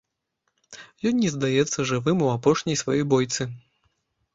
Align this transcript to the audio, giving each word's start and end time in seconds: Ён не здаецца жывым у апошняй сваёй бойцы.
Ён 1.11 1.21
не 1.25 1.29
здаецца 1.35 1.79
жывым 1.93 2.17
у 2.27 2.33
апошняй 2.39 2.83
сваёй 2.87 3.09
бойцы. 3.17 3.43